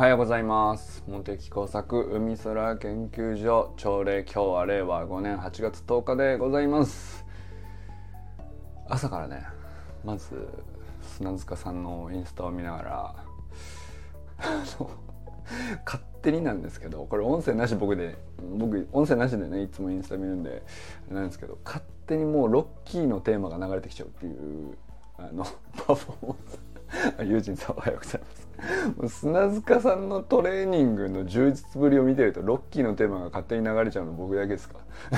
[0.00, 1.04] はようございます。
[1.06, 7.26] 茂木工作海空研究所朝礼今日は令和5年8月10日でございます。
[8.88, 9.42] 朝からね
[10.02, 10.48] まず
[11.02, 13.14] 砂塚さんのインスタを見ながら
[15.84, 18.16] 勝手になんですけどこれ音声なし僕で
[18.56, 20.62] 僕音声なしでねいつもインスタ見るんで
[21.10, 24.78] なんですけど勝手にもうロッキーのテーマが流れてきちゃうっていう
[25.18, 25.44] あの
[25.76, 26.70] パフォーマンス。
[27.22, 28.49] ユージンさんおはようございます。
[29.08, 34.78] 砂塚さんのトレーニングの充実ぶりを見てるとロッキーのテーマが勝手に流れちゃうの僕だけですか？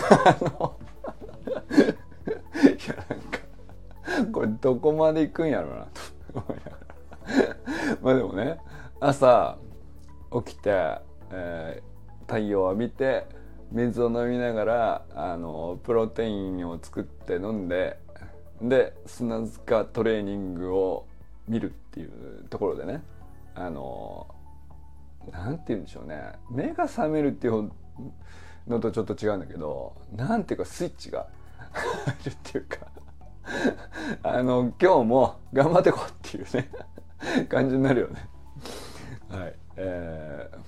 [1.53, 5.91] いやなんかこれどこまで行くんやろうなと。
[6.35, 6.77] 思いながら
[8.03, 8.59] まあでもね
[9.01, 9.59] 朝
[10.45, 10.99] 起きて、
[11.31, 13.27] えー、太陽を浴びて
[13.71, 17.99] 水を飲みながらあのプロテインを作って飲んで
[18.61, 21.07] で砂塚トレーニングを
[21.49, 23.03] 見るっていうところでね。
[23.55, 24.35] あの
[25.31, 26.33] なんて言うんでしょうね。
[26.51, 27.71] 目が覚めるっていう
[28.67, 31.27] のとちょっと違うんだけどなんていうかスイッチが
[31.73, 32.79] 入るっていうか。
[34.23, 36.71] あの今日も頑張ってこうっていうね
[37.49, 38.29] 感じになるよね。
[39.29, 39.55] はい。
[39.77, 40.59] えー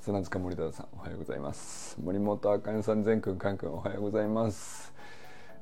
[0.00, 1.96] 砂塚森田さんおはようございます。
[2.02, 4.94] 森本あかねさん全くんかんくんおはようございます。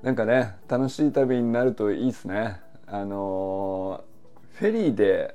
[0.01, 2.61] なんかね楽しい旅になるといいですね。
[2.87, 4.05] あの
[4.55, 5.35] フェリーで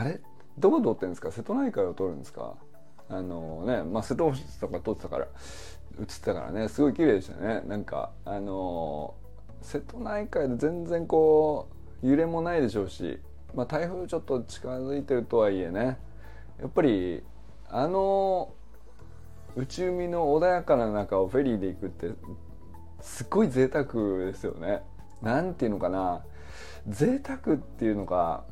[0.00, 0.18] あれ？
[0.58, 1.30] どこ通ってんですか？
[1.30, 2.54] 瀬戸内海を通るんですか？
[3.10, 5.26] あのねまあ瀬戸大橋とか通ってたから
[5.98, 6.68] 映ってたからね。
[6.68, 7.60] すごい綺麗でしたね。
[7.66, 9.14] なんかあの
[9.60, 11.68] 瀬戸内海で全然こ
[12.02, 13.18] う揺れもないでしょうし、
[13.54, 15.98] まあ、台風ちょっと近づいてるとはいえね。
[16.60, 17.22] やっぱり
[17.68, 18.54] あの
[19.54, 22.10] 内海の穏やかな中をフェリーで行くって
[23.02, 23.84] すごい贅沢
[24.18, 24.80] ですよね。
[25.20, 26.22] なんていうのかな。
[26.88, 28.44] 贅沢っていうのが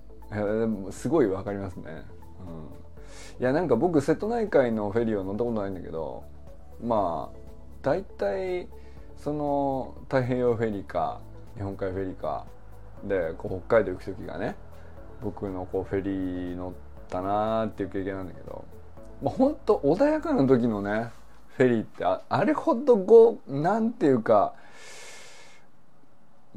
[0.91, 1.85] すごい分かりますね、
[3.39, 6.25] うん、いやなんか僕瀬戸内海のフェリーは乗ったことないんだけど
[6.83, 7.39] まあ
[7.83, 8.69] 大体
[9.17, 11.21] その太平洋フェリーか
[11.57, 12.47] 日本海フェリーか
[13.05, 14.57] でこう北海道行く時がね
[15.23, 16.73] 僕のこうフェリー乗っ
[17.09, 18.65] たなーっていう経験なんだけど、
[19.23, 21.11] まあ、ほんと穏やかな時のね
[21.57, 24.55] フェリーってああれほどこうなんていうか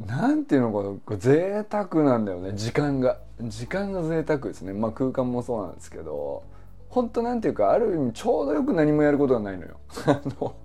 [0.07, 2.53] なんていうのか贅沢なんだよね。
[2.53, 3.19] 時間が。
[3.41, 4.73] 時間が贅沢ですね。
[4.73, 6.43] まあ空間もそうなんですけど。
[6.91, 9.77] 本当なんていうかある意味ちょうどよく何もやることがないのよ。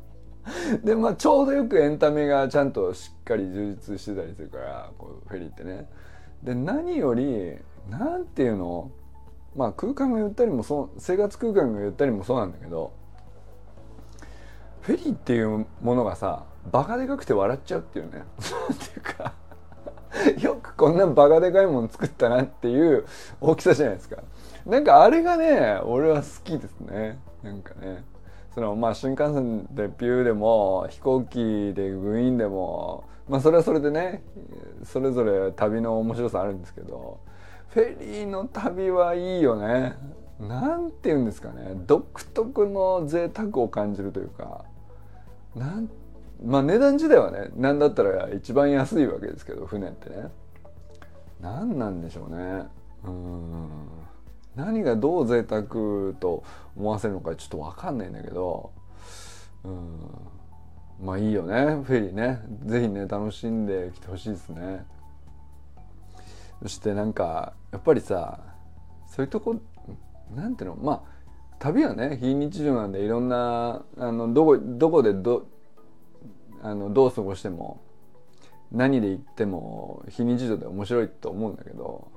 [0.84, 5.88] でまあちょうどよくエンタメがちゃんとしっかり充実してたりするからこうフェリーってね。
[6.42, 7.56] で何より
[7.88, 8.91] なんていうの
[9.54, 12.92] まあ空間がゆったりもそう生活空間がゆったりもそうなんだけど
[14.80, 18.22] フェリーっていうものがさバカでかくて笑っちゃうっていうね。
[18.72, 19.32] っ ていうか
[20.41, 23.04] よくこんなバカでかいもの作ったなっていう
[23.41, 24.22] 大きさじゃないですか。
[24.65, 27.19] なんかあれがね俺は好きですね。
[27.43, 28.05] なんかね。
[28.55, 34.22] そのまあ新幹線でピューでも飛行機でグイーンでもまあそれはそれでね
[34.82, 37.21] それぞれ旅の面白さあるんですけど
[37.69, 39.94] フェリーの旅はいいよね。
[40.41, 41.72] なんて言うんですかね。
[41.87, 44.65] 独特の贅沢を感じるというか
[45.55, 45.88] なん
[46.46, 50.28] まあ値段自体はね何だったら一番安いわけですけど船ってね。
[51.40, 52.64] 何なんでしょうね。
[53.04, 53.68] うん。
[54.54, 55.64] 何がどう贅沢
[56.14, 56.44] と
[56.76, 58.72] 思わせるのかちょっと分かんないんだけど。
[59.64, 59.98] うん。
[61.02, 61.82] まあいいよね。
[61.84, 62.40] フェリーね。
[62.64, 64.86] 是非ね楽しんできてほしいですね。
[66.62, 68.40] そしてなんかやっぱりさ
[69.06, 69.56] そういうとこ
[70.34, 70.76] なんていうの？
[70.76, 71.02] まあ
[71.58, 75.46] 旅はね非日常なんでいろんなあのどこどこでど
[76.66, 77.81] あのどう過ごしても
[78.72, 82.10] 何で行っても非日常で面白いと思うんだけど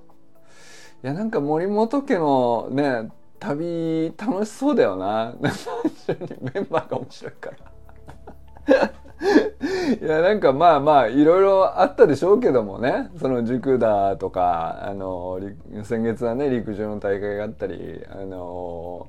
[1.04, 3.09] いやなんか森本家のね
[3.40, 5.34] 旅楽しそうだよな。
[5.40, 7.52] メンバーが面白いか
[8.68, 8.92] ら。
[10.02, 13.09] いやなんかまあまあいろいろあったでしょうけどもね。
[13.18, 15.40] その塾だとかあの
[15.84, 19.08] 先月はね陸上の大会があったりあの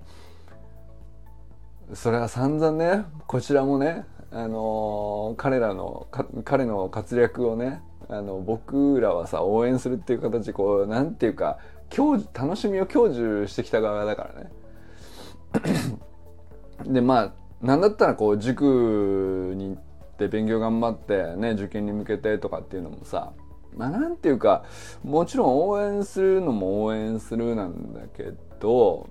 [1.93, 6.07] それは散々ねこちらもねあの彼らの
[6.45, 11.59] 彼の活躍をねあの僕らはさ応援するっていう形こうなんていうか
[11.91, 14.53] 享楽しみを享受してきた側だからね。
[16.93, 19.83] でまあなんだったらこう塾に行っ
[20.17, 23.33] て勉強頑張ってね受験に向けてとかっていうのもさ
[23.77, 24.65] まあなんていうか
[25.05, 29.09] もちろん応援するのも応援するなんだけど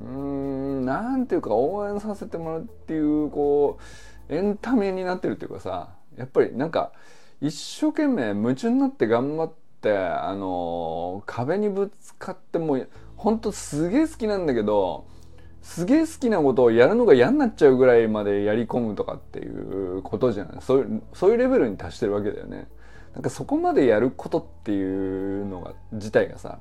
[0.00, 3.82] うーんなんていうか応援させてもらうっていうこう
[4.32, 6.92] エンタメになってるっていうかさやっぱりなんか
[7.40, 15.06] 一生懸命夢中になって頑張ってあの壁にぶつかってもう本当すげえ好きなんだけど
[15.60, 20.60] すげえ好きなことをやるのが嫌になっちゃうぐらいまでやり込むとかっていうことじゃない？
[20.60, 22.66] そういうそういうレベルに達してるわけだよね。
[23.14, 26.58] なんかそこまでやることっていうのが自体がさ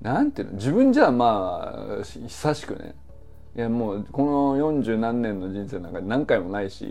[0.00, 0.54] なんていうの？
[0.54, 2.94] 自分じゃまあ久しくね
[3.56, 6.86] いやもうこの40何年の人生なんか何回もないし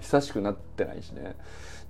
[0.00, 1.34] 久しくなってないしね。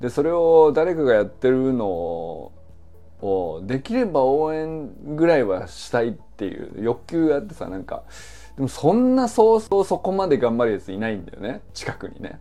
[0.00, 8.04] でそれを誰かがやってるのをできれば応援ぐらいはしたいっていう欲求があってさなんか
[8.54, 11.60] でもそんなそうそうそこまで頑張るやついないんだよね。
[11.74, 12.38] 近くにね。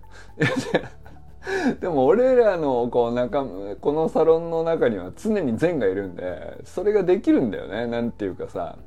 [1.81, 3.43] でも俺らのこう中
[3.81, 7.87] このサロンの中には常に善がいるんでそれができるんだよね。
[7.87, 8.77] なんていうかさ。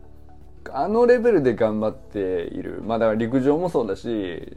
[0.72, 2.18] あのレベルで頑張って
[2.52, 2.82] いる。
[2.84, 4.52] まあだから陸上もそうだし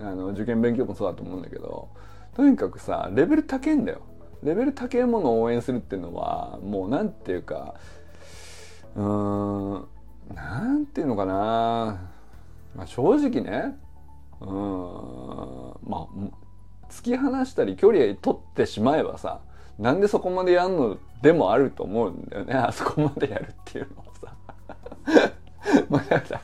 [0.00, 1.88] あの受験勉強もそうだと思うんだけど
[2.34, 4.00] とにかくさレベル高いんだよ。
[4.42, 7.74] レベル高いものを応援するっていうのはもうなんていうか
[8.96, 9.86] うーん
[10.34, 12.10] なんていうのかな、
[12.74, 13.76] まあ、正直ね
[14.40, 14.48] うん
[15.82, 16.06] まあ
[16.88, 19.40] 突き放したり距離取ってしまえばさ
[19.78, 22.54] なんでそこまでやんのでもあると思うんだよね。
[22.54, 24.09] あそこまでやるっていうのは。
[25.88, 26.40] まあだ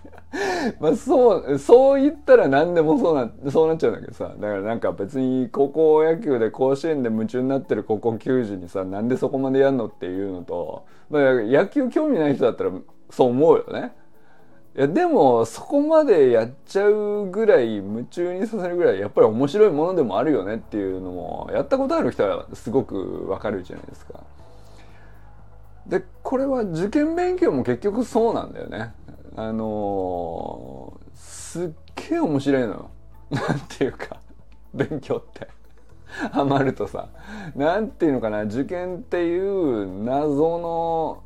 [0.81, 12.71] まあそうそう言ったら何でもそうなそうなっちゃうんだけどさだからなんか別に高校野球で甲子園で夢中になってる高校球児にさなんでそこまでやんのっていうのと、まあ、野球興味ない人だったら
[13.11, 13.93] そう思うよね。
[14.77, 24.21] いやでもそこまでやっちゃうぐらい夢中にさせるぐらいやっぱり面白いものでもあるよねっていうのもやったことある人はすごくわかるじゃないですか。
[25.89, 28.93] でこれは受験勉強も結局そうなんだよね。
[29.37, 31.71] あのー、すっ
[32.09, 32.91] げえ面白いのよ。
[33.31, 34.21] なんていうか
[34.75, 35.49] 勉強って。
[36.33, 37.09] ハマるとさ
[37.57, 40.59] 何ていうのかな受験っていう謎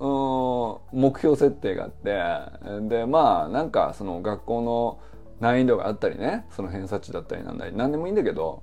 [0.00, 4.98] の、うん、目標設定があってでまあなんかその学校の
[5.38, 8.62] 難易度があったりねその偏差値だったりなんだり何でもいいんだけど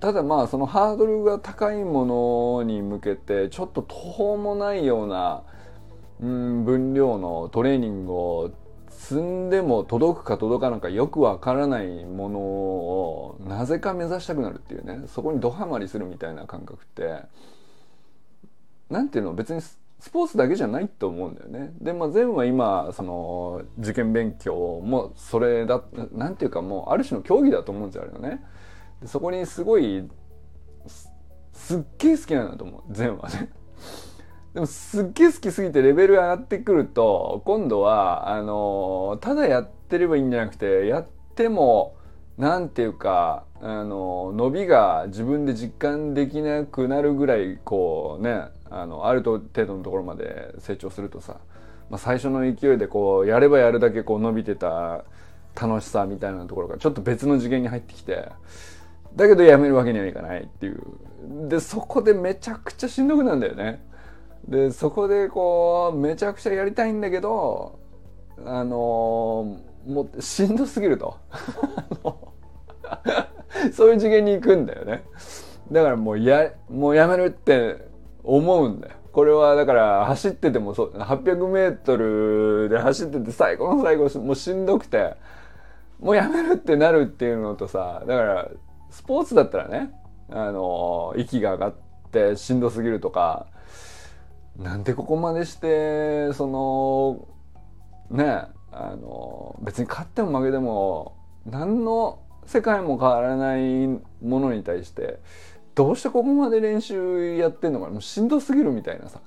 [0.00, 2.06] ただまあそのハードルが高いも
[2.58, 5.42] のに向けてちょっと途方もないような、
[6.20, 8.50] うん、分量のトレーニングを
[8.88, 17.22] 積んでも届くか届かないかよくわからないものをなぜか目指したくなるっていうねそこにドハマりするみたいな感覚って
[18.88, 19.78] 何ていうの別にス
[20.10, 21.72] ポーツだけじゃないと思うんだよね。
[21.80, 25.82] でまあ全は今その受験勉強もそれだ
[26.12, 28.42] 何ていうかもうある種の競技だと思うんですよあれはね。
[29.00, 30.08] でそこにすごい
[31.52, 33.50] すっげえ好きなんだと思う全はね。
[34.54, 41.06] でもすっげえ好きすぎてレベル上がってくると今度はあのただやってればいいんじゃなくてやっ
[41.36, 41.94] ても
[42.36, 51.36] なんていうかあの伸びが自分で実感できなくなるぐらいこうねあのある程度のところまで成長するとさ、
[51.88, 55.04] まあ、最初の勢いでこうやればやるだけこう伸びてた
[55.60, 58.30] 楽しさみたいなところがちょっと別の次元に入ってきて
[59.16, 60.80] だけどやめるわけにはいかないっていう。
[61.48, 63.84] でそこでめちゃくちゃしんどくなんだよね。
[64.48, 67.78] でそこでこうめちゃくちゃやりたいんだけど
[68.44, 71.16] あのもうしんどすぎると。
[73.72, 75.04] そういう次元に行くんだよね。
[75.70, 77.88] だからもうやもうやめるって
[78.24, 78.94] 思うんだよ。
[79.12, 85.16] これはだから走っててもそう 800m で走ってて最後の最後もうしんどくて
[85.98, 88.48] もうやめるってなるっていうのとさだから
[88.90, 89.90] スポーツだったらね
[90.30, 91.74] あの息が上がっ
[92.10, 93.46] てしんどすぎるとか
[94.56, 97.28] なんでここまでしてその
[98.10, 101.16] ねあの別に勝っても負けても
[101.46, 104.00] 何の世界も変わらないも
[104.40, 105.20] のに対して
[105.74, 107.92] どうしてここまで練習やってんのかな？
[107.92, 109.20] もうしんどすぎるみたいなさ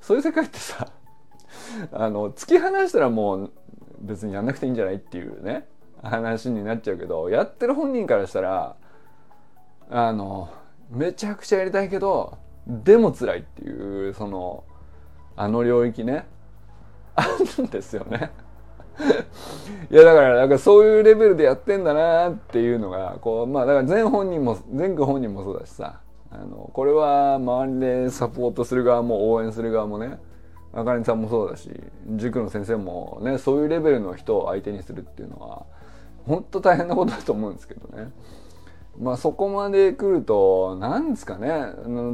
[0.00, 0.88] そういう世界ってさ
[1.92, 3.52] あの突き放したらもう
[4.00, 5.66] 別にやんなくていいんじゃないっていうね
[6.02, 8.76] 話になっちゃうけどやってる本人からしたら
[9.90, 10.48] あの
[10.90, 14.64] めちゃくちゃやりたいけどでも辛いっていうその
[15.36, 16.26] あの領域ね。
[17.16, 17.26] あ
[17.56, 18.30] るんですよね。
[19.90, 26.00] いやだからなんかそういうレベルでやってんだなっていうのがこうまあだから全本人も全本人もそうだしさ。
[26.30, 30.18] あのこれは周りでサポートする側も応援する側もね
[30.72, 31.70] あかねさんもそうだし
[32.16, 35.64] 塾の先生もねそういうレベルの人を相手にするっていうのは
[36.26, 38.10] 本当大変なことだと思うんですけどね。
[38.98, 41.48] まあそこまで来ると何ですかね。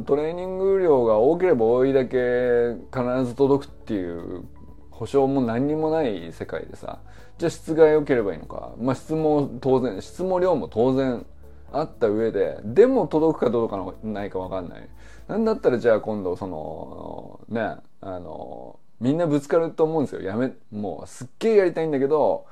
[0.05, 4.43] トレーニング量が多ければ多いだけ必ず届くっていう
[4.91, 6.99] 保証も何にもない世界でさ。
[7.37, 8.73] じゃあ質が良ければいいのか。
[8.79, 11.25] まあ質も当然質も量も当然
[11.71, 14.87] あった上ででも届くか届かないか分かんない。
[15.27, 20.21] なんだったらじゃあ今度そのねあのみんなぶつかると思うんですよ。
[20.21, 22.45] やめもうすっげえやりたいんだけど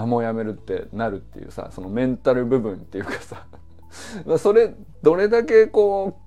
[0.00, 3.46] あもうやめるってなるっていうさそのメンタル部分っていうかさ。
[4.38, 6.20] それどれだけこ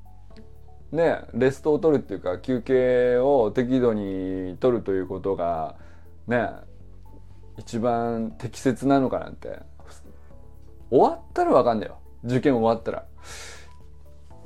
[0.91, 5.75] うねレストを取るっていうか休憩を適度に取るということが
[6.27, 6.49] ね
[7.57, 9.59] 一番適切なのかなんて。
[10.89, 11.97] 終わったら分かんないよ。
[12.23, 13.05] 受験終わったら。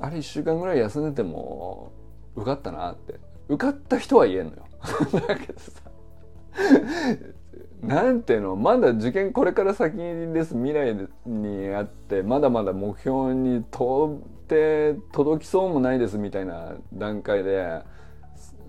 [0.00, 1.92] あれ1週間ぐらい休んでても
[2.36, 3.20] 受かったなって。
[3.48, 4.64] 受かった人は言えんのよ。
[5.28, 5.82] だけどさ。
[7.82, 8.56] なんていうの？
[8.56, 17.82] まだ受験これから先です未来にあってまだまだ目標に到底届きそうもないですみたいな段階で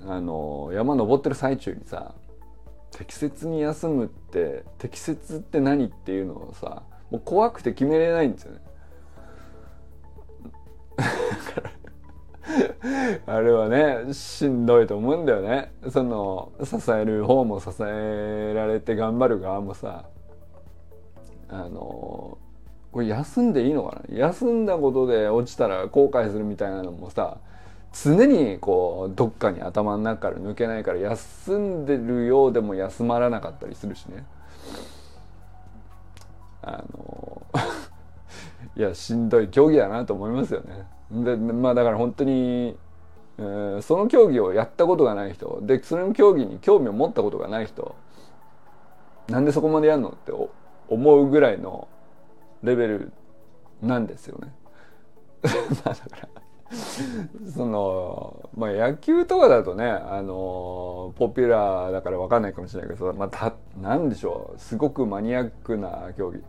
[0.05, 2.13] あの山登ってる最中にさ
[2.91, 8.59] 適切に休むって適切って何っていうのをさもう怖くて決めれないんですよね。
[13.25, 15.71] あれはねしんどいと思うんだよね。
[15.89, 20.05] その支える方も支えられて頑張る側もさ
[21.49, 22.37] あの
[22.91, 24.17] これ休んでいいのかな？
[24.17, 27.37] 休んだことで落ちたら後悔するみたいなのもさ
[27.91, 34.25] 常にこうどっかに頭の中から抜けないから休んでるようでも休まらなかったりするしね。
[36.61, 37.41] あの
[38.75, 40.98] いやしんどい競技だなと思いますよね。
[41.11, 42.77] でまあだから本当に、
[43.37, 47.95] えー、その競技をやったことがない人でその競技に興味を持ったことがない人
[49.27, 50.31] なんでそこまでやるのって
[50.87, 51.87] 思うぐらいの
[52.63, 53.11] レベル
[53.81, 54.53] なんですよね。
[55.85, 56.29] まあだから
[57.55, 66.41] そのまあ野球とかだとねあのポピュラーだから分かんないかもしれないけどまあたなんでしょうすごくマニアックな競技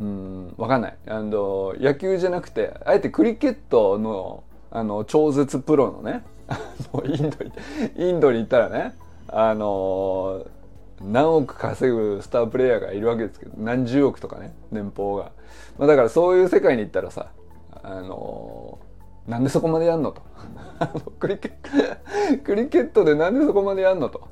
[0.00, 0.98] うん分かんない。
[1.06, 6.24] あの野球じゃなくてあえてクリケットのあの超絶プロのね
[7.04, 7.52] インドに
[7.96, 8.94] インドに行ったらね
[9.28, 10.46] あの
[11.00, 15.32] 何億稼ぐスタープレイヤーがいるわけですけど何十億とかね年俸が、
[15.78, 17.28] まあ、だからそういう世界に行ったらさ
[17.82, 18.78] あの
[19.26, 20.22] なんでそこまでやんのと。
[21.20, 21.52] クリケ
[22.44, 24.28] クリケットでなんでそこまでやんのと。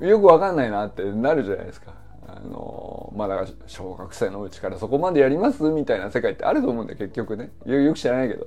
[0.00, 1.92] よくわかんないなってなるじゃないですか。
[2.26, 7.50] あのまあだ小学生のうちからそこまでやりますみたいな世界ってあると思うんだよ結局ね。
[7.64, 8.46] よく知らないけど。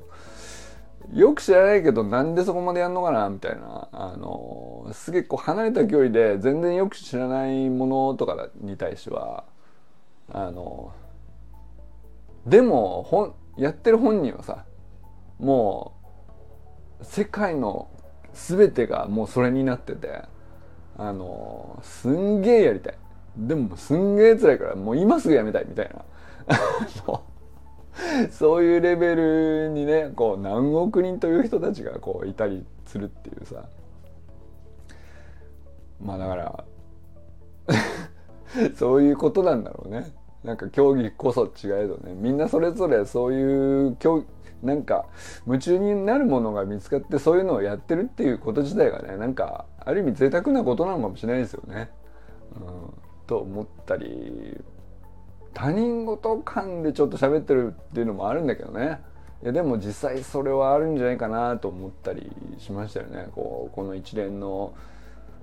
[1.14, 3.90] よく知らないけどなんでそこまでやんのかなみたいな。
[3.92, 9.44] あのすげえこう離れた距離で全然よく知らないものとかに対しては
[10.32, 10.94] あの
[12.46, 14.66] でもほやってる本人はさ
[15.40, 15.94] も
[17.02, 17.90] う世界の
[18.34, 20.22] 全てがもうそれになってて
[20.98, 22.98] あのすんげえやりたい。
[23.38, 26.06] でもすんげえ辛いからもう今すぐやめたいみたいな。
[28.32, 28.64] そう。
[28.64, 33.64] いうレベルにねこう何億人という人たちがこういたりするっていうさ。
[36.02, 36.64] まあだから
[38.76, 40.12] そういうことなんだろうね。
[40.44, 42.14] なんか競技こそ違えどね。
[42.16, 44.24] みんなそれぞれそういう競
[44.64, 45.06] なんか
[45.46, 51.90] 夢中になるものが見つかってそういうのをやってるっていうこと自体がねなんかある意味贅沢なことなのかもしれないですよね。
[52.56, 54.60] うん、と思ったり
[55.54, 59.02] 他人事感でちょっと喋ってるっていうのもあるんだけどね。
[59.44, 63.28] いやでも実際それはあるんじゃないかなと思ったりしましたよね。
[63.32, 64.74] こうこの一連の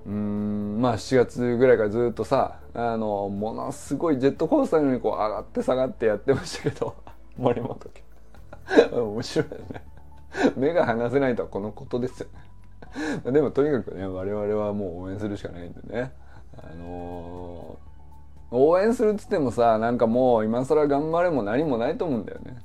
[0.05, 6.93] うんまあ7月ぐらいからずっとさあのものすごいジェットコースターのようにこう上がって下がってやってましたけど
[7.37, 8.99] 森本家。
[8.99, 9.83] 面白いね。
[10.57, 12.27] 目が離せないとはこのことですよ
[13.25, 13.31] ね。
[13.31, 16.11] でもとにかくね我々はもう応援するしかないんでね。
[16.57, 22.57] あのー、応援するっつってもさなんかもう今更頑張れも何もないと思うんだよね。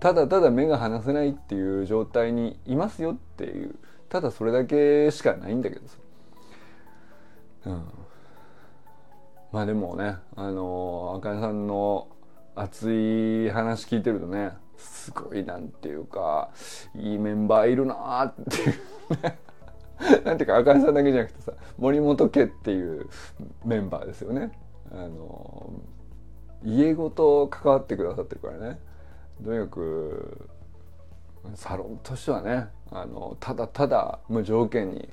[0.00, 3.76] ただただ目が離せないっていう状態にいますよっていう。
[4.08, 5.96] ただそれだけしかないんだけどさ。
[7.66, 7.84] うん、
[9.52, 12.08] まあでもねあの赤井さんの
[12.56, 16.50] 熱い話聞いてるとねすごいなんていうか
[16.96, 19.38] いいメンバーいるなっていうね。
[20.24, 23.08] なんていうか赤井さんだけじゃなくてさ森本家っていう
[23.64, 24.52] メンバーですよね
[24.90, 25.72] あの
[26.64, 28.78] 家ごと関わってくださってるからね
[29.44, 30.48] とにかく
[31.54, 35.08] サロンとしてはねあのただただ無条件に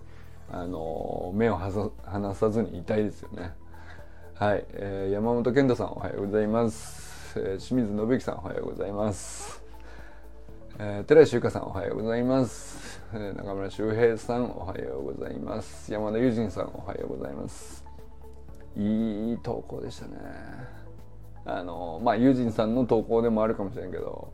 [0.52, 3.54] あの目を離さずにいたいですよね。
[4.34, 7.40] はい、えー、山本健太さんおはようございます。
[7.40, 9.69] えー、清水信之さんおはようございます。
[10.82, 13.02] えー、寺井修香さんおはようございます。
[13.14, 15.92] えー、中村修平さんおはようございます。
[15.92, 17.84] 山田友人さんおはようございます。
[18.78, 20.14] いい投稿でしたね。
[21.44, 24.32] あのまあ友人さんの投稿でもあるかもしれんけど、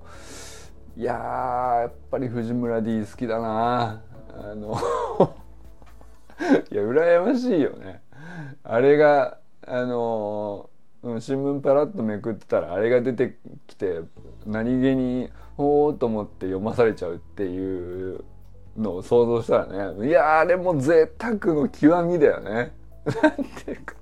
[0.96, 4.04] いややっぱり藤村 D 好きだな。
[4.30, 4.78] あの
[6.70, 8.04] いや羨ましいよね
[8.64, 10.70] あれがあの
[11.02, 13.38] うん、新聞パラッとめくってたらあれが出て
[13.68, 14.02] きて
[14.46, 18.24] 何気にほーと思って読まされちゃうっていう
[18.78, 22.74] のを想像したらねいやあれも贅沢の極みだよね。
[23.22, 23.96] なんていうか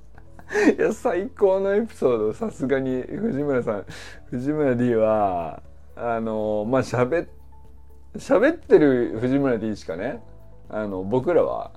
[0.78, 3.86] いや最高のエピソードさすがに藤村さん
[4.26, 5.62] 藤村 D は
[5.96, 7.28] あのまあしゃべ
[8.16, 10.22] 喋ってる藤村 D しかね
[10.70, 11.72] あの僕らは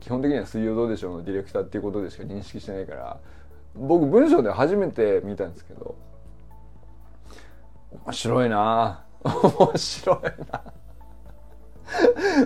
[0.00, 3.18] 基本的には「水曜どうでしょう」のディレクターっていうことでしか認識してないから
[3.74, 5.94] 僕文章で初めて見たんですけど
[8.04, 10.62] 面白いな面白いな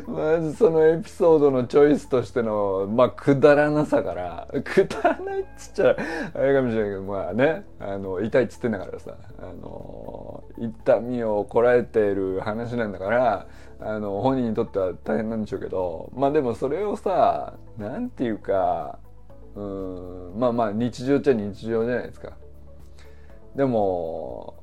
[0.07, 5.97] まずそのエピソードのチョイスとしてのまあくだらなさからくだらないっつっちゃ
[6.35, 13.47] あれかもしれないけどまあねあの痛いっつってんだからさあの痛みをこらえている話なんだから
[13.81, 18.99] あの本人にとっては大変なんでしょうけどまあでもそれをさなんていうか
[19.55, 22.33] うんまあまあ日常っちゃ日常じゃないですか。
[23.57, 24.58] でも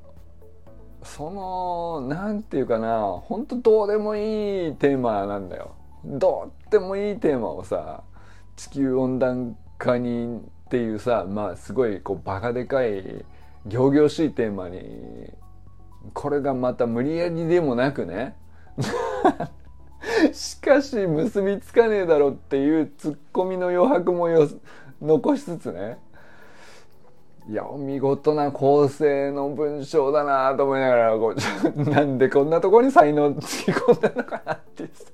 [1.05, 5.75] そのなんていうかな本当どうでもいいテーマなんだよ。
[6.03, 8.03] どうでもいいテーマをさ
[8.55, 13.25] 地球温暖化にっていうさまあすごいこうバカでかい
[13.71, 15.31] 仰々しいテーマに
[16.13, 18.35] これがまた無理やりでもなくね
[20.33, 24.47] しかし結びつかねえだろっていうツッコミの余白もよ
[25.01, 25.97] 残しつつね
[27.47, 31.35] いや見事な構成の文章だなと思いながらこ
[31.75, 35.05] う なんでこんなとこに才能つぎ込んだのかなってさ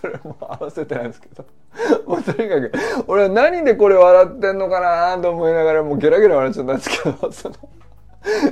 [0.00, 1.44] それも合わせてなんですけど。
[2.06, 2.72] もうとにかく
[3.06, 7.54] 俺は何でこれ笑ってんのかなと思いながらもうゲラゲラ笑っちゃったんですけどその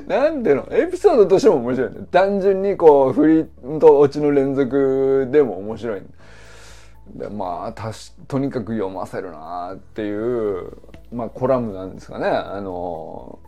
[0.06, 0.66] なんでの？
[0.70, 1.96] エピソードとしても面白いね。
[2.10, 6.02] 単純にこう振りとオチの連続でも面白い。
[7.14, 10.72] でまあたしとにかく読ませるなっていう
[11.12, 13.38] まあコラムなんですかねあの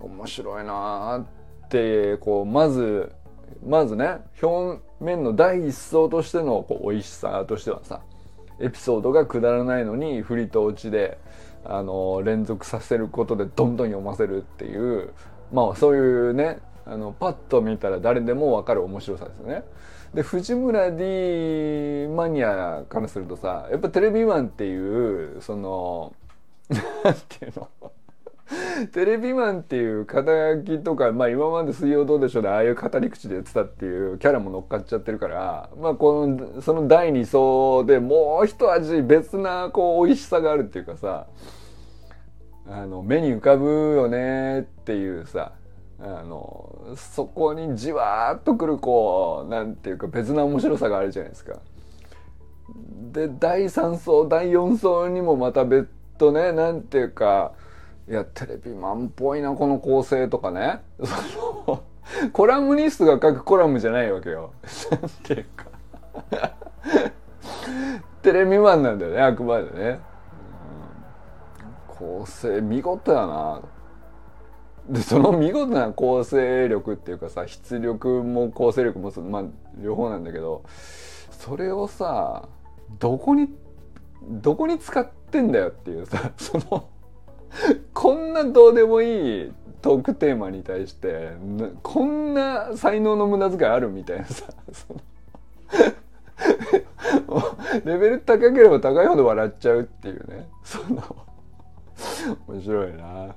[0.00, 1.24] 面白いな
[1.64, 3.12] ってこうまず
[3.66, 8.00] まずね表面の第一層としてのこう美味しさとしてはさ
[8.60, 11.18] エピソードがくだらないのに振りと落ちで
[11.64, 15.12] あの連続させることでどんどん読ませるっていう
[15.52, 19.64] まあそういうねあのパッと見たら誰でも分かる面白さですよね。
[20.14, 26.14] で藤村 D マニアからするとさやっぱテレビマンっていうその
[27.04, 27.68] なんていうの？
[28.92, 41.26] テレビマンっていう肩書きとか、まあ今まで水曜どうでしょうでああいう語り口でやってたっていうキャラも乗っかっちゃってるから、まあこの、その第二層でもう一味別なこう美味しさがあるっていうかさ、
[42.68, 45.52] あの、目に浮かぶよねっていうさ、
[46.06, 51.60] あの、そこにじわーっとくるこう、なんていうか別な面白さがあるじゃないですか。
[53.10, 55.88] で、第3層、第4層にもまた別
[56.18, 57.52] 途ね、なんていうか、
[58.06, 60.82] いやテレビマンっぽいなこの構成とかね。
[61.02, 61.82] そ の
[62.34, 64.52] コラムニストが書くコラムじゃないわけよ。
[64.90, 65.64] なんていうか。
[68.20, 70.00] テレビマンなんだよねあくまでね、
[71.88, 73.60] 構成見事やな。
[73.62, 73.73] と
[74.88, 79.44] でその見事な構成力っていうかさ出力も構成力もまあ
[79.78, 80.62] 両方なんだけど
[81.30, 82.48] それをさ
[82.98, 83.48] どこに
[84.22, 86.88] どこに使ってんだよっていうさ その
[87.92, 91.32] こんなどうでもいいトークテーマに対して
[91.82, 94.46] こんな才能の無駄遣いあるみたいなさ
[97.84, 101.02] レベル高ければ高いほど笑っちゃうっていうねその
[102.48, 103.34] 面白いな。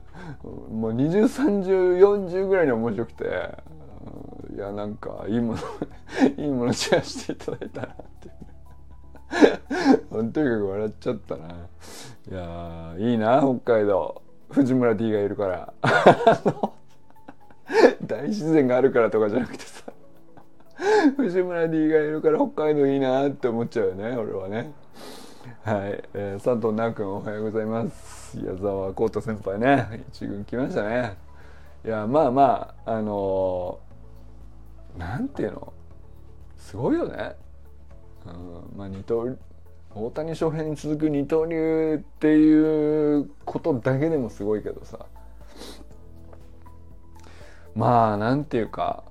[0.72, 3.78] もう203040ぐらいに面白くて。
[4.56, 5.60] いやなんかいいもの
[6.44, 8.30] いいものシェアしていただいたなって
[10.12, 11.48] とにかく笑っちゃったな。
[12.30, 14.22] いやいいな北海道。
[14.50, 15.74] 藤村 D がいるから。
[18.02, 19.84] 大自然があるからとかじゃなくてさ。
[21.18, 24.72] 藤村 D がいるから北海道いいなって思っちゃうよね俺はね。
[25.64, 28.17] はい、えー、佐藤直君おはようございます。
[28.46, 30.06] 矢沢浩太先輩ね。
[30.10, 31.18] 一軍来ましたね。
[31.86, 35.74] いやまあまああのー、なんていうの？
[36.58, 37.36] すごいよね。
[38.26, 39.36] うんまあ、二刀
[39.96, 45.06] 大谷翔平に続く二刀流っていうことだけでもすごいけどさ。
[47.74, 49.04] まあなんていうか。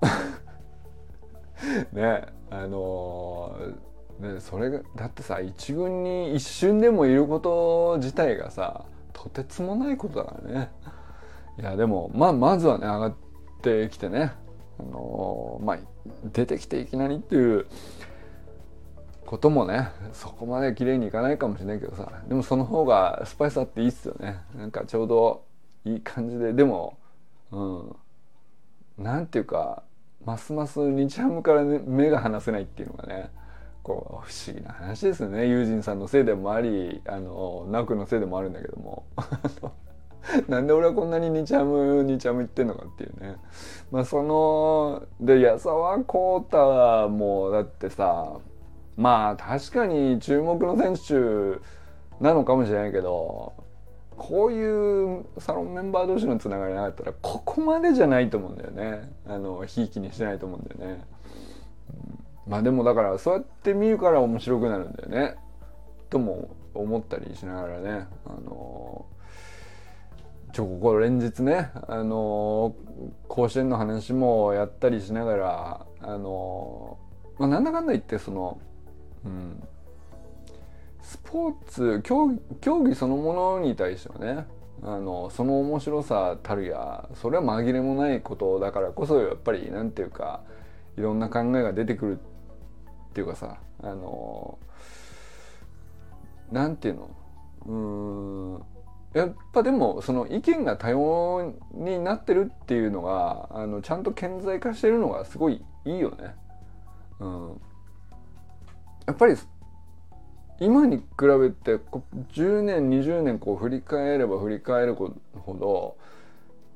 [1.92, 3.74] ねあのー、
[4.20, 10.70] ね、それがだってさ一軍に一瞬でもいること自体がさとてつもないことだからね。
[11.58, 13.14] いやでもまあまずはね上がっ
[13.62, 14.32] てきてね
[14.78, 15.78] あのー、まあ
[16.32, 17.66] 出てきていきなりっていう
[19.26, 24.38] こともねそこまで綺麗にいかないかもしれないけどさでもその方がスパイスあっていいっすよね。
[24.54, 25.44] なんかちょうど
[25.84, 26.98] いい感じででも
[27.52, 27.96] うん
[28.98, 29.82] なんていうか
[30.24, 33.30] ますます日ハムから、ね、目が離せないっていうのがね
[33.86, 35.46] こう不思議な話ですね。
[35.46, 39.04] 友人さんのせいでもありあのナクのせいでもあるんだけども。
[40.48, 43.36] なんで俺はこんなに日ハム日ハム行ってんのかっていうね。
[43.92, 48.38] まあそので矢沢浩太もだってさ
[48.96, 51.60] まあ確かに注目の選手
[52.20, 53.52] なのかもしれないけど
[54.16, 59.12] こういうサロンメンバー同士のつながりなかったらここまでじゃないと思うんだよね。
[59.28, 61.04] あのひいきにしてないと思うんだよね、
[61.90, 65.36] うん、まあでもだからそうやって見るから面白くなるんだよね。
[66.10, 68.06] とも思ったりしながらね。
[68.26, 69.06] あの
[70.52, 72.74] ちょここ連日ねあの
[73.28, 76.98] 甲子園の話もやったりしながらあの
[77.38, 78.58] まあなんだかんだ言ってその
[79.26, 79.62] うん
[81.02, 82.30] スポーツ競
[82.62, 84.46] 競技そのものに対してはね
[84.82, 90.40] あのその面白さたるやそれは紛れもないことだからこそやっぱりなんていうか
[90.96, 92.18] いろんな考えが出てくる
[93.16, 94.58] っていうかさあの
[96.52, 97.10] なんていうの？
[97.64, 106.34] うんやっぱでもその意見が多様になってるっていうのがあのちゃんと顕在化してるのがすごいいいよね。
[107.18, 107.60] うん、
[109.06, 109.34] やっぱり
[110.60, 111.78] 今に比べて
[112.34, 115.14] 10年20年こう振り返れば振り返るほ
[115.54, 115.96] ど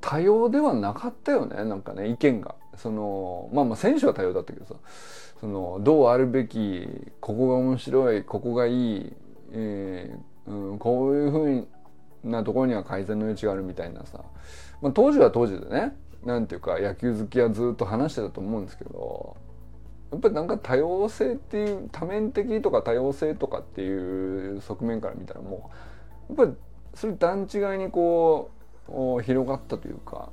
[0.01, 2.55] 多様ではなかったよねなんかね意見が。
[2.77, 4.75] そのまあまあ選手は多様だったけどさ
[5.41, 6.87] そのどうあるべき
[7.21, 9.13] ここが面白いここがいい、
[9.53, 11.69] えーうん、こういうふう
[12.25, 14.23] なところには改善の余地があるみたいなさ、
[14.83, 19.37] まあ、当時は当時でねなんていうか野球好きはずっと話してたと思うんですけど
[20.13, 25.71] やっぱりなんか多様性っていう多面的とか多様性とかっていう側面から見たらも
[26.29, 26.59] うやっぱり
[26.95, 28.51] それ段違いにこ
[28.89, 30.31] う広がったというか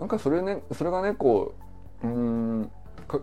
[0.00, 1.54] なんかそれねそれがねこ
[2.02, 2.70] ううん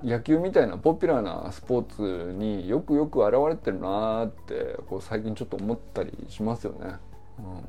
[0.03, 6.95] 野球みたいなポピュラーなスポーツによくよく現れてるなーってこう最近ちょっと思ったりしますよね。
[7.39, 7.59] うん、い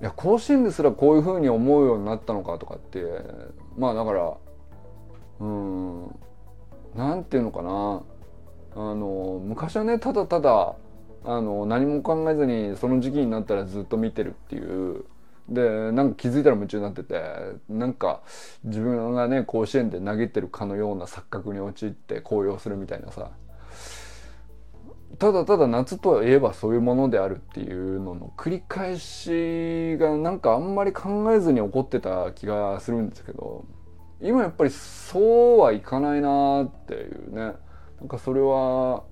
[0.00, 3.04] や甲子園ですらこういうふうに思うようになったのかとかって
[3.76, 4.36] まあだから
[5.40, 6.18] うん
[6.96, 8.02] なんていうのかな
[8.74, 10.74] あの昔はねただただ
[11.24, 15.04] あの何も考えずにその時期になったらずっと見てるっていう
[15.56, 17.20] でなんか気づいたら夢中になってて
[17.68, 18.20] なんか
[18.64, 23.30] 自分がね甲子園で投げてるかのような錯覚に陥って高揚するみたいなさ。
[25.18, 33.64] ただただ夏といえばそういうものであるっていうのの繰り返しがなんかあんまり考えずに起こってた気がするんですけど
[34.20, 37.54] 今やっぱりそうはいかないなっていうね。
[37.98, 39.04] なんかそれは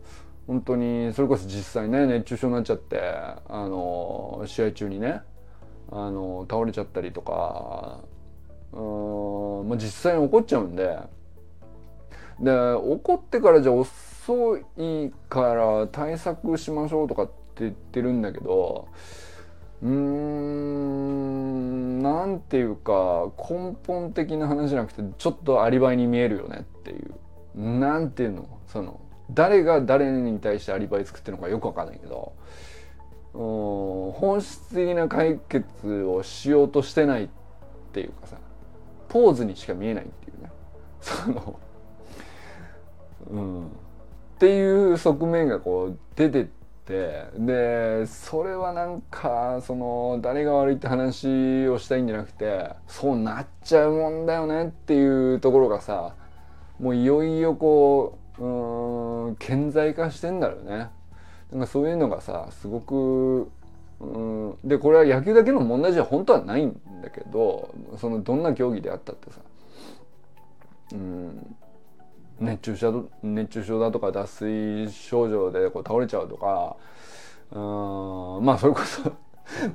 [0.47, 5.23] 本当にそれこそ実際ね熱中症になっちゃってあの試合中にね
[5.97, 8.01] あの倒れちゃったりとか
[8.73, 8.81] う
[9.65, 10.99] ん、まあ、実際に起こっちゃうんで。
[12.41, 18.89] で起こってからじゃ遅いから対策しましょうとかって言ってるんだけど
[19.81, 27.15] うーんなんていうか根本的な話じゃなくてちょっとアリバイに見えるよねっていう。
[27.57, 28.49] なんていうの？
[28.67, 28.99] その
[29.31, 32.33] 誰が誰に対してアリバイ作ってるのかよくわかんないけど。
[33.33, 33.39] う
[34.15, 37.29] 本質的な解決をしようとしてないっ
[37.93, 38.37] ていうかさ
[39.09, 40.51] ポーズにしか見えないっていうね
[41.01, 41.57] その
[43.31, 43.69] うんっ
[44.39, 46.45] ていう側面がこう出てっ
[46.85, 56.15] てでそれはなんかその誰が悪いって話をしたいんじゃなくてそうなっちゃうもんだよねっていうところがさ
[56.79, 60.91] もういよいよこううん顕在化してんだろうね。
[61.53, 63.49] なんかそういうのがさすごく
[64.01, 64.59] うん。
[64.65, 69.41] でこれは野球だけの問題じゃ本当はないんだけどそのどんな競技であったってさ。
[70.93, 71.57] うん。
[72.41, 76.77] 熱中症熱中症だとか脱水症状でこう倒れちゃうとか。
[77.53, 78.45] うん。
[78.45, 79.13] まあそれこそ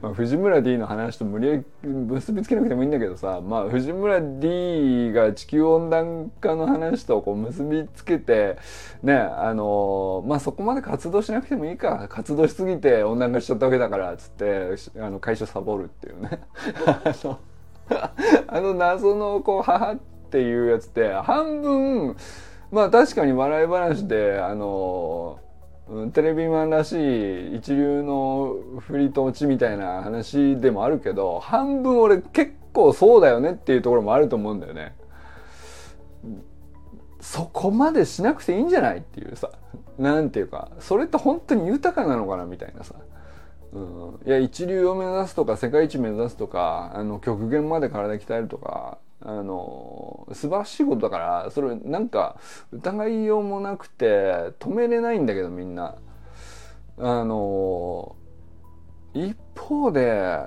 [0.01, 8.58] まあ藤村 D の話と無理やり結びつけなくてもいいんだけどさ、まあ、藤村 D が地球温暖化の話とこう結びつけて
[9.03, 12.08] ねあのまあそこまで活動しなくてもいいか。
[12.10, 16.39] 活動しすぎて温暖化しちゃったわけだからっつってあの会社サボるっていうね。
[18.47, 19.97] あの謎のこう母っ
[20.32, 22.15] ていうやつって半分
[22.71, 25.39] まあ確かに笑い話であの
[25.89, 34.95] うんテレビマンらしい一流の振りと落ちみたいな話でもあるけど半分俺結構そうだよねっていうところもあると思うんだよね。
[37.19, 39.52] そこまでしなくていいんじゃないっていうさ
[39.97, 42.95] なんていうかそれって本当に豊かなのかなみたいなさ、
[43.73, 52.38] うん、いや一流を目指すとか世界一目指すとかあの極限まで体鍛えるとかあの素晴らしいことだからそれなんか
[52.71, 55.95] 疑いようもなくて止めれないんだけどみんな。
[57.01, 58.17] あの
[59.13, 60.45] 一方で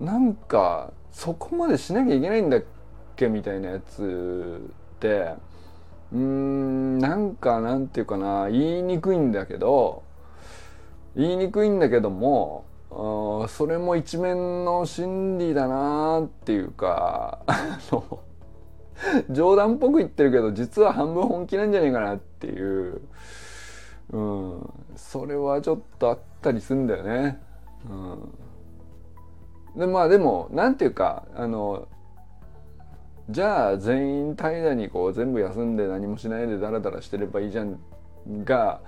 [0.00, 2.64] なんかそこまでしなきゃいけないんだっ
[3.16, 5.34] けみたいなやつって
[6.10, 10.02] うーんなんかなんていうかな言いにくいんだけど
[11.14, 12.64] 言いにくいんだけども
[13.48, 17.40] それも一面の真理だなっていうか
[19.30, 23.00] 冗談っぽく言ってるけど実は半分本気なんじゃねえかなっていう、
[24.10, 27.40] うん、それはちょっとあったりすんだよね。
[27.88, 31.88] うん、でまあでもなんていうかあの
[33.30, 37.78] じゃあ全員怠惰にこう全部休んで何もしないでダラダラしてればいいじゃん
[38.44, 38.80] が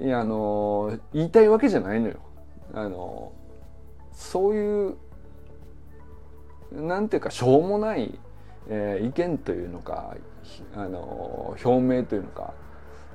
[0.00, 2.16] いやあの言いたいわけじゃないのよ。
[2.74, 3.32] あの
[4.12, 4.96] そういう
[6.72, 8.18] なんていうかしょうもない、
[8.68, 10.16] えー、意見というのか
[10.74, 12.54] あの表明というのか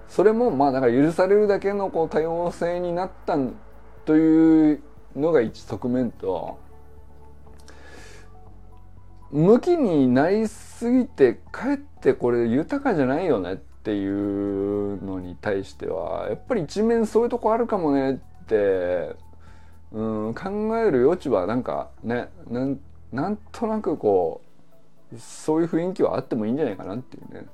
[0.07, 3.37] それもまあだから許されるだけのこう多様性になった
[4.05, 4.81] という
[5.15, 6.59] のが一側面と
[9.31, 19.15] 向きになりすぎてかえってこれ豊かじゃないよねっていうのに対してはやっぱり一面そういうとこあるかもねって
[19.91, 22.79] うん考える余地はなんかねなん
[23.11, 24.41] なんとなくこ
[25.13, 27.45] うそういう雰囲気はあってもいいんじゃないかなっていうね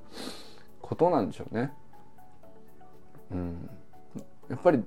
[0.81, 1.71] ことなんでしょうね。
[3.31, 3.69] うん、
[4.49, 4.83] やっぱり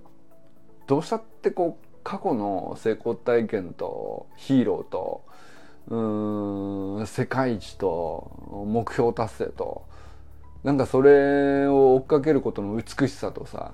[0.87, 5.24] どうしたってこう過去の成功体験とヒーローと
[5.88, 9.85] うん世界一と目標達成と
[10.64, 13.72] なんかそれを追っかけることの美しさとさ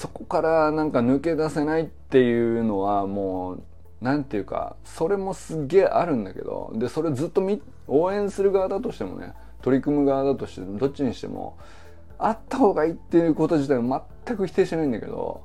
[0.00, 3.62] そこからなんか抜け出せないっていうのはもう
[4.00, 7.46] 何て言うかそれもすげえあるんだけどでそれずっと
[7.86, 11.58] 応援する側だとしてもね取り組む側だとしてもどっちにしても
[12.16, 15.42] あった方がいいっていうこと自体は全く否定しないんだけど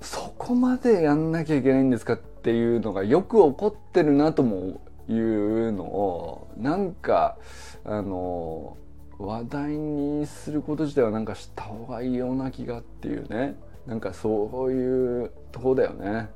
[0.00, 7.38] そこまでやんなきゃいけないんですかっていうのがよく起こってるなともいうのをなんか
[7.84, 8.76] あの
[9.18, 13.56] 話題にすること自体はなんかした方がいいような気がっていうね。
[13.86, 16.28] なんかそういうとこだよね。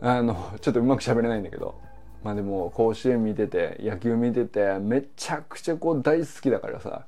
[0.00, 1.74] あのちょっとうまく喋れないんだけど。
[2.22, 7.06] まあでも甲子園見てて野球見ててめちゃくちゃこう大好きだからさ。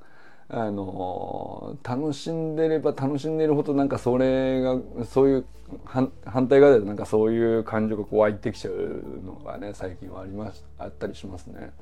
[0.49, 5.45] あの楽しんでれば楽しんでるほどなんかそれがそういう
[5.83, 11.73] 反対側でなんかそういう感情がこう湧いてきちゃうのがね最近はありますあったりしますね。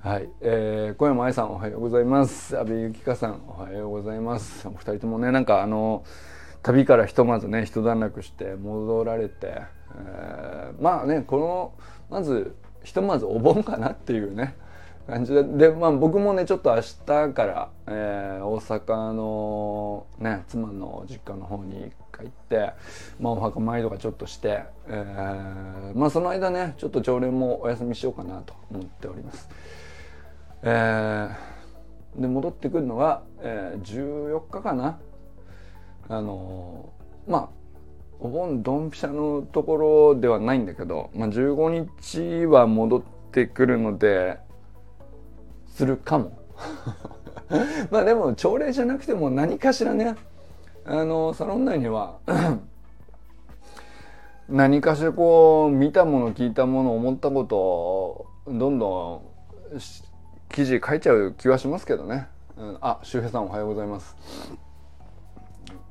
[0.00, 6.04] はい、えー、小山愛さんおはようございます阿部由紀香さんおはようございますお二人ともねなんかあの
[6.62, 9.62] 旅からひとまずね一段落して戻られて、
[9.96, 11.72] えー、まあねこの
[12.10, 14.54] まずひとまずお盆かなっていうね
[15.08, 22.72] 感じでで、まあ、僕もねちょっと明日から、えー、大阪のね妻の実家の方に帰って、
[23.18, 29.48] まあ、お墓参りとかちょっとして、えー、まあその間ねちょっと朝礼もお休みしようかなと思っております。
[30.62, 34.98] えー、で戻ってくるのが、えー、14日かな。
[36.08, 37.48] あのー、まあ
[38.20, 44.38] お盆ドンピシャのところではないんだけど、まあ、15日は戻ってくるので
[45.68, 46.36] するかも。
[47.90, 50.16] まあでも朝礼じゃなくても何かしらね。
[50.84, 52.16] あのサロン内には
[54.48, 59.22] 何かしらこう見たもの聞いたもの思ったことをどんど
[59.76, 60.07] ん
[60.50, 64.16] 記事書いちゃう気はしますけどね、うん、あ周平さんおはようございます。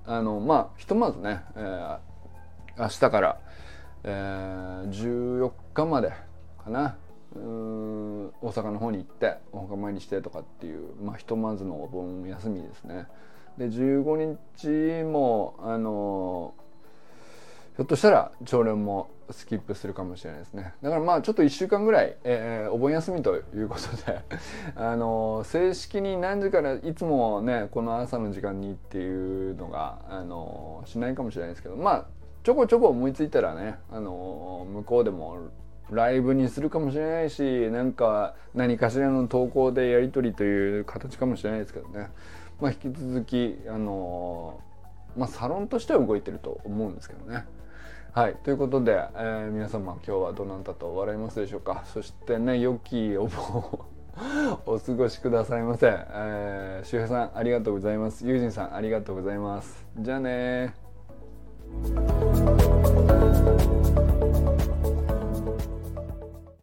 [0.05, 1.99] あのまあひとまずね、えー、
[2.77, 3.39] 明日から、
[4.03, 6.11] えー、14日まで
[6.63, 6.97] かな。
[7.35, 13.05] うん大阪の方に行ってお墓参りしてとかっていう、まあ、ひとまずのお盆休みですね。
[13.57, 14.37] で15
[15.01, 16.53] 日もあの
[17.77, 24.19] ひょっとしたら朝礼もスキップするかもしれないですねだからまあちょっと1週間ぐらい、えー、お盆休みということで
[24.75, 32.05] あの正式に何時からいつもねこの朝の時間にっていうのがあのしないかもしれないですけどまあ
[32.41, 35.37] ちょこちょこ思いついたらねあの向こうでも
[35.91, 42.09] ライブにするかもしれないしなんか何かしらの投稿でやり取りという形かもしれないですけどね、
[42.59, 44.61] まあ、引き続きあの
[45.15, 47.45] まあ、サロンとしては動いてると思うんですけどね。
[48.17, 48.35] はい。
[48.43, 51.83] ということで、えー、皆様今日はどなたと笑いますでしょうか？
[51.93, 53.79] そしてね良きお盆
[54.65, 58.25] お過ごしくださいませ、えー、周平さんありがとうございます。
[58.27, 59.85] ゆうじんさんありがとうございます。
[59.99, 60.73] じゃあね